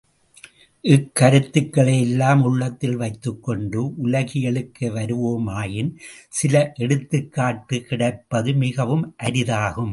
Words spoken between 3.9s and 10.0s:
உலகியலுக்கு வருவோமாயின், சில எடுத்துக்காட்டு கிடைப்பதும் மிகவும் அரிதாகும்.